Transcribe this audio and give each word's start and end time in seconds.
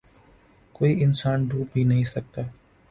کوئی 0.75 1.03
انسان 1.03 1.47
ڈوب 1.47 1.67
بھی 1.73 1.83
نہیں 1.83 2.03
سکتا 2.05 2.41